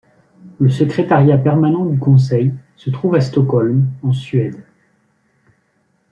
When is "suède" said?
4.13-4.55